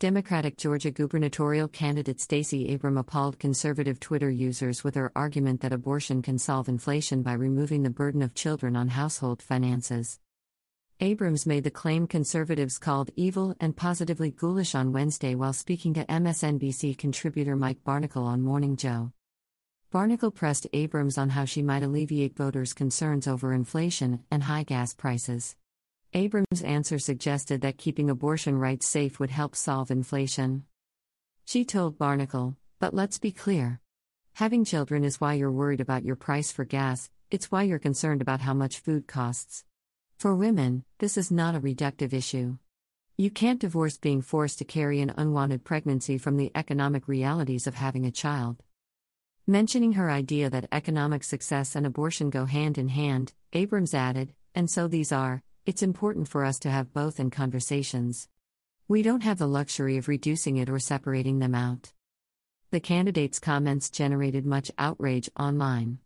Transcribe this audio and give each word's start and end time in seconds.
Democratic 0.00 0.56
Georgia 0.56 0.90
gubernatorial 0.90 1.68
candidate 1.68 2.22
Stacey 2.22 2.70
Abrams 2.70 3.00
appalled 3.00 3.38
conservative 3.38 4.00
Twitter 4.00 4.30
users 4.30 4.82
with 4.82 4.94
her 4.94 5.12
argument 5.14 5.60
that 5.60 5.74
abortion 5.74 6.22
can 6.22 6.38
solve 6.38 6.70
inflation 6.70 7.22
by 7.22 7.34
removing 7.34 7.82
the 7.82 7.90
burden 7.90 8.22
of 8.22 8.32
children 8.32 8.76
on 8.76 8.88
household 8.88 9.42
finances. 9.42 10.18
Abrams 11.00 11.44
made 11.44 11.64
the 11.64 11.70
claim 11.70 12.06
conservatives 12.06 12.78
called 12.78 13.10
evil 13.14 13.54
and 13.60 13.76
positively 13.76 14.30
ghoulish 14.30 14.74
on 14.74 14.90
Wednesday 14.90 15.34
while 15.34 15.52
speaking 15.52 15.92
to 15.92 16.06
MSNBC 16.06 16.96
contributor 16.96 17.54
Mike 17.54 17.84
Barnicle 17.84 18.24
on 18.24 18.40
Morning 18.40 18.76
Joe. 18.76 19.12
Barnicle 19.92 20.34
pressed 20.34 20.66
Abrams 20.72 21.18
on 21.18 21.28
how 21.28 21.44
she 21.44 21.60
might 21.60 21.82
alleviate 21.82 22.38
voters' 22.38 22.72
concerns 22.72 23.28
over 23.28 23.52
inflation 23.52 24.24
and 24.30 24.44
high 24.44 24.62
gas 24.62 24.94
prices. 24.94 25.56
Abrams' 26.12 26.62
answer 26.64 26.98
suggested 26.98 27.60
that 27.60 27.78
keeping 27.78 28.10
abortion 28.10 28.58
rights 28.58 28.88
safe 28.88 29.20
would 29.20 29.30
help 29.30 29.54
solve 29.54 29.92
inflation. 29.92 30.64
She 31.44 31.64
told 31.64 31.98
Barnicle, 31.98 32.56
but 32.80 32.92
let's 32.92 33.20
be 33.20 33.30
clear. 33.30 33.80
Having 34.34 34.64
children 34.64 35.04
is 35.04 35.20
why 35.20 35.34
you're 35.34 35.52
worried 35.52 35.80
about 35.80 36.04
your 36.04 36.16
price 36.16 36.50
for 36.50 36.64
gas, 36.64 37.10
it's 37.30 37.52
why 37.52 37.62
you're 37.62 37.78
concerned 37.78 38.20
about 38.22 38.40
how 38.40 38.54
much 38.54 38.80
food 38.80 39.06
costs. 39.06 39.64
For 40.18 40.34
women, 40.34 40.82
this 40.98 41.16
is 41.16 41.30
not 41.30 41.54
a 41.54 41.60
reductive 41.60 42.12
issue. 42.12 42.58
You 43.16 43.30
can't 43.30 43.60
divorce 43.60 43.96
being 43.96 44.20
forced 44.20 44.58
to 44.58 44.64
carry 44.64 45.00
an 45.00 45.14
unwanted 45.16 45.62
pregnancy 45.62 46.18
from 46.18 46.36
the 46.36 46.50
economic 46.56 47.06
realities 47.06 47.68
of 47.68 47.76
having 47.76 48.04
a 48.04 48.10
child. 48.10 48.64
Mentioning 49.46 49.92
her 49.92 50.10
idea 50.10 50.50
that 50.50 50.68
economic 50.72 51.22
success 51.22 51.76
and 51.76 51.86
abortion 51.86 52.30
go 52.30 52.46
hand 52.46 52.78
in 52.78 52.88
hand, 52.88 53.32
Abrams 53.52 53.94
added, 53.94 54.34
and 54.56 54.68
so 54.68 54.88
these 54.88 55.12
are, 55.12 55.44
it's 55.66 55.82
important 55.82 56.28
for 56.28 56.44
us 56.44 56.58
to 56.60 56.70
have 56.70 56.92
both 56.92 57.20
in 57.20 57.30
conversations. 57.30 58.28
We 58.88 59.02
don't 59.02 59.22
have 59.22 59.38
the 59.38 59.46
luxury 59.46 59.96
of 59.98 60.08
reducing 60.08 60.56
it 60.56 60.70
or 60.70 60.78
separating 60.78 61.38
them 61.38 61.54
out. 61.54 61.92
The 62.70 62.80
candidate's 62.80 63.38
comments 63.38 63.90
generated 63.90 64.46
much 64.46 64.70
outrage 64.78 65.28
online. 65.38 65.98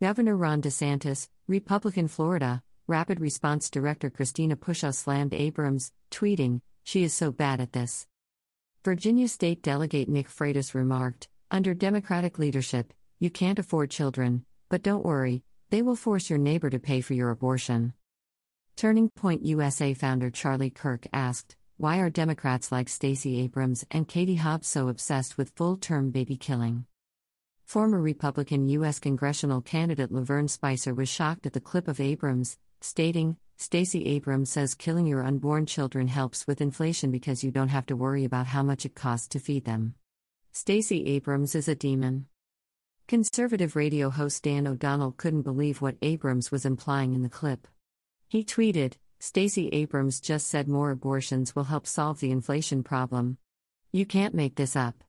Governor 0.00 0.36
Ron 0.36 0.62
DeSantis, 0.62 1.28
Republican 1.46 2.08
Florida, 2.08 2.62
Rapid 2.86 3.20
Response 3.20 3.68
Director 3.68 4.10
Christina 4.10 4.56
Pushaw 4.56 4.94
slammed 4.94 5.34
Abrams, 5.34 5.92
tweeting, 6.10 6.60
She 6.84 7.02
is 7.02 7.12
so 7.12 7.32
bad 7.32 7.60
at 7.60 7.72
this. 7.72 8.06
Virginia 8.84 9.28
State 9.28 9.62
Delegate 9.62 10.08
Nick 10.08 10.28
Freitas 10.28 10.72
remarked, 10.72 11.28
Under 11.50 11.74
Democratic 11.74 12.38
leadership, 12.38 12.94
you 13.18 13.28
can't 13.28 13.58
afford 13.58 13.90
children, 13.90 14.44
but 14.68 14.82
don't 14.82 15.04
worry, 15.04 15.42
they 15.70 15.82
will 15.82 15.96
force 15.96 16.30
your 16.30 16.38
neighbor 16.38 16.70
to 16.70 16.78
pay 16.78 17.00
for 17.00 17.14
your 17.14 17.30
abortion. 17.30 17.92
Turning 18.78 19.10
Point 19.10 19.44
USA 19.44 19.92
founder 19.92 20.30
Charlie 20.30 20.70
Kirk 20.70 21.08
asked, 21.12 21.56
Why 21.78 21.98
are 21.98 22.10
Democrats 22.10 22.70
like 22.70 22.88
Stacey 22.88 23.40
Abrams 23.40 23.84
and 23.90 24.06
Katie 24.06 24.36
Hobbs 24.36 24.68
so 24.68 24.86
obsessed 24.86 25.36
with 25.36 25.50
full 25.56 25.76
term 25.76 26.12
baby 26.12 26.36
killing? 26.36 26.84
Former 27.64 28.00
Republican 28.00 28.68
U.S. 28.68 29.00
congressional 29.00 29.62
candidate 29.62 30.12
Lavern 30.12 30.46
Spicer 30.46 30.94
was 30.94 31.08
shocked 31.08 31.44
at 31.44 31.54
the 31.54 31.60
clip 31.60 31.88
of 31.88 31.98
Abrams, 31.98 32.56
stating, 32.80 33.36
Stacey 33.56 34.06
Abrams 34.06 34.50
says 34.50 34.76
killing 34.76 35.08
your 35.08 35.24
unborn 35.24 35.66
children 35.66 36.06
helps 36.06 36.46
with 36.46 36.60
inflation 36.60 37.10
because 37.10 37.42
you 37.42 37.50
don't 37.50 37.70
have 37.70 37.86
to 37.86 37.96
worry 37.96 38.22
about 38.22 38.46
how 38.46 38.62
much 38.62 38.86
it 38.86 38.94
costs 38.94 39.26
to 39.26 39.40
feed 39.40 39.64
them. 39.64 39.96
Stacey 40.52 41.04
Abrams 41.06 41.56
is 41.56 41.66
a 41.66 41.74
demon. 41.74 42.26
Conservative 43.08 43.74
radio 43.74 44.08
host 44.08 44.44
Dan 44.44 44.68
O'Donnell 44.68 45.16
couldn't 45.16 45.42
believe 45.42 45.82
what 45.82 45.96
Abrams 46.00 46.52
was 46.52 46.64
implying 46.64 47.14
in 47.14 47.24
the 47.24 47.28
clip. 47.28 47.66
He 48.28 48.44
tweeted, 48.44 48.94
Stacey 49.20 49.68
Abrams 49.68 50.20
just 50.20 50.48
said 50.48 50.68
more 50.68 50.90
abortions 50.90 51.56
will 51.56 51.64
help 51.64 51.86
solve 51.86 52.20
the 52.20 52.30
inflation 52.30 52.82
problem. 52.82 53.38
You 53.90 54.04
can't 54.04 54.34
make 54.34 54.56
this 54.56 54.76
up. 54.76 55.02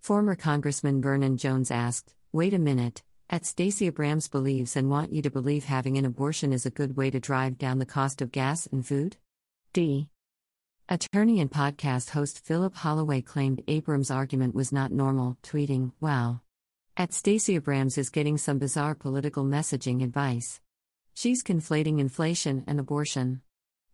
Former 0.00 0.36
Congressman 0.36 1.00
Vernon 1.00 1.38
Jones 1.38 1.70
asked, 1.70 2.14
Wait 2.32 2.52
a 2.52 2.58
minute, 2.58 3.02
at 3.30 3.46
Stacey 3.46 3.86
Abrams 3.86 4.28
believes 4.28 4.76
and 4.76 4.90
want 4.90 5.10
you 5.10 5.22
to 5.22 5.30
believe 5.30 5.64
having 5.64 5.96
an 5.96 6.04
abortion 6.04 6.52
is 6.52 6.66
a 6.66 6.70
good 6.70 6.98
way 6.98 7.10
to 7.10 7.18
drive 7.18 7.56
down 7.56 7.78
the 7.78 7.86
cost 7.86 8.20
of 8.20 8.30
gas 8.30 8.66
and 8.66 8.86
food? 8.86 9.16
D. 9.72 10.10
Attorney 10.86 11.40
and 11.40 11.50
podcast 11.50 12.10
host 12.10 12.44
Philip 12.44 12.74
Holloway 12.74 13.22
claimed 13.22 13.64
Abrams' 13.66 14.10
argument 14.10 14.54
was 14.54 14.70
not 14.70 14.92
normal, 14.92 15.38
tweeting, 15.42 15.92
Wow. 15.98 16.42
At 16.94 17.14
Stacey 17.14 17.54
Abrams 17.54 17.96
is 17.96 18.10
getting 18.10 18.36
some 18.36 18.58
bizarre 18.58 18.94
political 18.94 19.44
messaging 19.44 20.04
advice. 20.04 20.60
She's 21.16 21.44
conflating 21.44 22.00
inflation 22.00 22.64
and 22.66 22.80
abortion. 22.80 23.40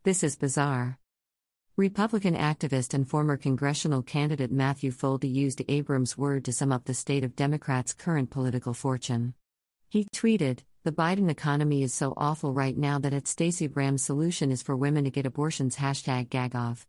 This 0.05 0.25
is 0.25 0.37
bizarre. 0.37 0.99
Republican 1.77 2.35
activist 2.35 2.95
and 2.95 3.07
former 3.07 3.37
congressional 3.37 4.03
candidate 4.03 4.51
Matthew 4.51 4.91
Foldi 4.91 5.33
used 5.33 5.63
Abrams' 5.69 6.17
word 6.17 6.47
to 6.47 6.53
sum 6.53 6.73
up 6.73 6.87
the 6.87 6.95
state 6.95 7.23
of 7.23 7.37
Democrats' 7.37 7.93
current 7.93 8.31
political 8.31 8.73
fortune. 8.73 9.35
He 9.91 10.07
tweeted, 10.15 10.61
The 10.83 10.93
Biden 10.93 11.31
economy 11.31 11.83
is 11.83 11.93
so 11.93 12.15
awful 12.17 12.55
right 12.55 12.77
now 12.77 12.99
that 12.99 13.13
at 13.13 13.29
Stacey 13.29 13.67
Abrams 13.67 14.03
solution 14.03 14.51
is 14.51 14.63
for 14.63 14.75
women 14.75 15.05
to 15.05 15.11
get 15.11 15.27
abortions. 15.27 15.77
Hashtag 15.77 16.29
Gagov. 16.29 16.87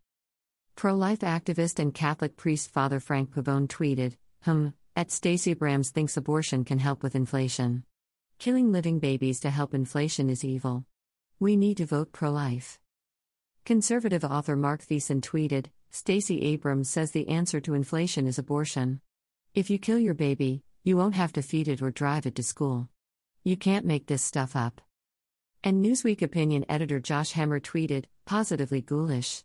Pro 0.76 0.94
life 0.94 1.20
activist 1.20 1.78
and 1.78 1.92
Catholic 1.92 2.36
priest 2.38 2.70
Father 2.70 3.00
Frank 3.00 3.34
Pavone 3.34 3.68
tweeted, 3.68 4.16
Hmm, 4.44 4.68
at 4.96 5.10
Stacey 5.10 5.50
Abrams 5.50 5.90
thinks 5.90 6.16
abortion 6.16 6.64
can 6.64 6.78
help 6.78 7.02
with 7.02 7.14
inflation. 7.14 7.84
Killing 8.42 8.72
living 8.72 8.98
babies 8.98 9.38
to 9.38 9.50
help 9.50 9.72
inflation 9.72 10.28
is 10.28 10.44
evil. 10.44 10.84
We 11.38 11.54
need 11.54 11.76
to 11.76 11.86
vote 11.86 12.10
pro 12.10 12.32
life. 12.32 12.80
Conservative 13.64 14.24
author 14.24 14.56
Marc 14.56 14.82
Thiessen 14.82 15.20
tweeted 15.20 15.66
Stacey 15.92 16.42
Abrams 16.42 16.90
says 16.90 17.12
the 17.12 17.28
answer 17.28 17.60
to 17.60 17.74
inflation 17.74 18.26
is 18.26 18.40
abortion. 18.40 19.00
If 19.54 19.70
you 19.70 19.78
kill 19.78 20.00
your 20.00 20.14
baby, 20.14 20.64
you 20.82 20.96
won't 20.96 21.14
have 21.14 21.32
to 21.34 21.40
feed 21.40 21.68
it 21.68 21.80
or 21.80 21.92
drive 21.92 22.26
it 22.26 22.34
to 22.34 22.42
school. 22.42 22.88
You 23.44 23.56
can't 23.56 23.86
make 23.86 24.08
this 24.08 24.22
stuff 24.22 24.56
up. 24.56 24.80
And 25.62 25.84
Newsweek 25.84 26.20
opinion 26.20 26.64
editor 26.68 26.98
Josh 26.98 27.30
Hammer 27.34 27.60
tweeted, 27.60 28.06
positively 28.24 28.80
ghoulish. 28.80 29.44